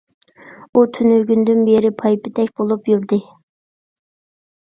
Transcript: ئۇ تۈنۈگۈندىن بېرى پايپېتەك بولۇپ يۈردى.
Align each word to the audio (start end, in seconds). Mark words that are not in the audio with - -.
ئۇ 0.77 0.81
تۈنۈگۈندىن 0.97 1.61
بېرى 1.67 1.91
پايپېتەك 1.99 2.49
بولۇپ 2.61 2.89
يۈردى. 2.93 3.21